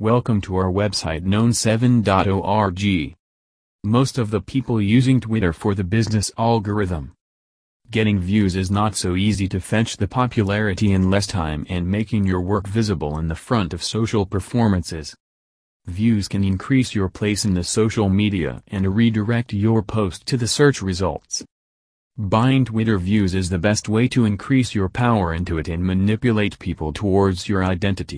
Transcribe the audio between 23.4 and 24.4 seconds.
the best way to